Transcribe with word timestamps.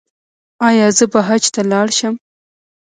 ایا 0.67 0.87
زه 0.97 1.05
به 1.11 1.19
حج 1.27 1.43
ته 1.53 1.61
لاړ 1.71 1.87
شم؟ 1.97 2.15